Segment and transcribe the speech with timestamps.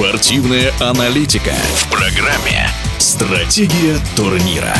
[0.00, 4.72] Спортивная аналитика в программе «Стратегия турнира».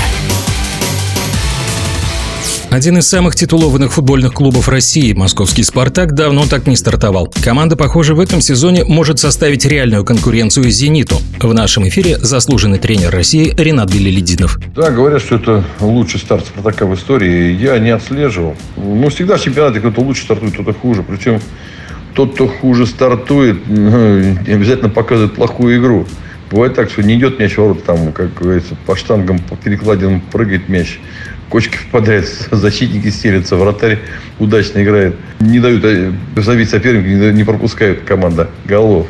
[2.70, 7.30] Один из самых титулованных футбольных клубов России, московский «Спартак», давно так не стартовал.
[7.45, 11.18] Команда, похоже, в этом сезоне может составить реальную конкуренцию «Зениту».
[11.39, 14.59] В нашем эфире заслуженный тренер России Ренат Белелединов.
[14.75, 17.55] Да, говорят, что это лучший старт «Спартака» в истории.
[17.61, 18.57] Я не отслеживал.
[18.79, 21.02] Ну, всегда в чемпионате кто-то лучше стартует, кто-то хуже.
[21.02, 21.43] Причем
[22.14, 26.07] тот, кто хуже стартует, ну, обязательно показывает плохую игру.
[26.50, 30.21] Бывает так, что не идет мяч в ворота, там, как говорится, по штангам, по перекладинам
[30.21, 30.99] прыгает мяч.
[31.49, 34.00] Кочки впадает, защитники стелятся, вратарь
[34.38, 35.16] удачно играет.
[35.38, 39.06] Не дают э, забить соперника, не пропускают команда голов.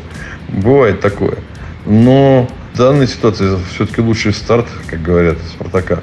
[0.48, 1.38] Бывает такое.
[1.86, 6.00] Но в данной ситуации все-таки лучший старт, как говорят, Спартака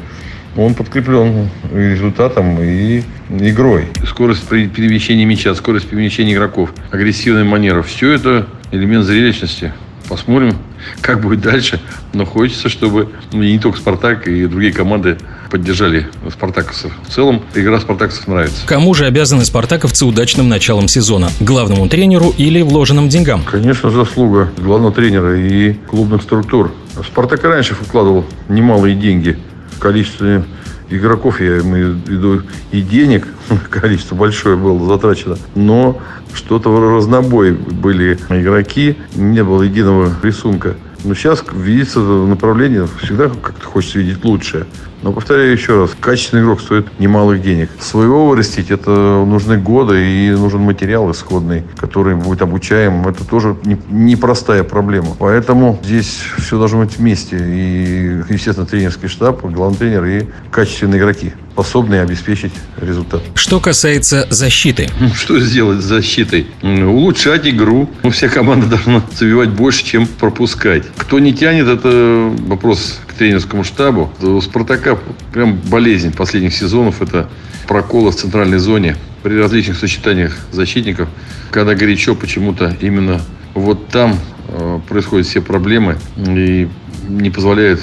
[0.58, 3.86] он подкреплен результатом и игрой.
[4.08, 7.84] Скорость перемещения мяча, скорость перемещения игроков, агрессивная манера.
[7.84, 9.72] Все это элемент зрелищности.
[10.10, 10.58] Посмотрим,
[11.02, 11.80] как будет дальше.
[12.14, 15.18] Но хочется, чтобы ну, не только «Спартак» и другие команды
[15.52, 16.92] поддержали спартаковцев.
[17.08, 18.66] В целом, игра спартаковцев нравится.
[18.66, 21.30] Кому же обязаны спартаковцы удачным началом сезона?
[21.40, 23.44] Главному тренеру или вложенным деньгам?
[23.44, 26.74] Конечно, заслуга главного тренера и клубных структур.
[27.06, 29.38] «Спартак» и раньше вкладывал немалые деньги
[29.80, 30.44] количестве
[30.90, 33.28] игроков, я имею в виду и денег,
[33.70, 36.02] количество большое было затрачено, но
[36.34, 40.76] что-то в разнобой были игроки, не было единого рисунка.
[41.04, 44.66] Но сейчас видится направление, всегда как-то хочется видеть лучшее.
[45.04, 47.70] Но повторяю еще раз, качественный игрок стоит немалых денег.
[47.80, 53.08] Своего вырастить, это нужны годы и нужен материал исходный, который будет обучаем.
[53.08, 53.56] Это тоже
[53.90, 55.10] непростая не проблема.
[55.20, 57.38] Поэтому здесь все должно быть вместе.
[57.38, 63.24] И, естественно, тренерский штаб, главный тренер и качественные игроки способные обеспечить результат.
[63.34, 64.90] Что касается защиты.
[65.16, 66.46] Что сделать с защитой?
[66.62, 67.90] Улучшать игру.
[68.04, 70.84] Ну, вся команда должна забивать больше, чем пропускать.
[70.98, 74.12] Кто не тянет, это вопрос к тренерскому штабу.
[74.22, 75.00] У «Спартака»
[75.34, 77.02] прям болезнь последних сезонов.
[77.02, 77.28] Это
[77.68, 81.10] проколы в центральной зоне при различных сочетаниях защитников.
[81.50, 83.20] Когда горячо, почему-то именно
[83.56, 86.68] вот там э, происходят все проблемы и
[87.10, 87.82] не позволяет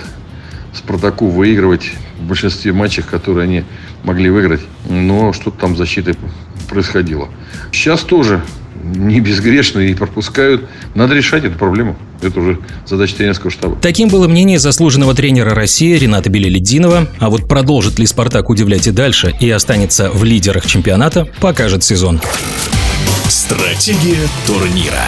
[0.73, 3.65] Спартаку выигрывать в большинстве матчей, которые они
[4.03, 4.61] могли выиграть.
[4.89, 6.17] Но что-то там с защитой
[6.69, 7.29] происходило.
[7.73, 8.43] Сейчас тоже
[8.83, 10.69] не безгрешные и пропускают.
[10.95, 11.97] Надо решать эту проблему.
[12.23, 13.77] Это уже задача тренерского штаба.
[13.81, 17.09] Таким было мнение заслуженного тренера России Рената Белелединова.
[17.19, 22.21] А вот продолжит ли «Спартак» удивлять и дальше и останется в лидерах чемпионата, покажет сезон.
[23.29, 25.05] Стратегия турнира.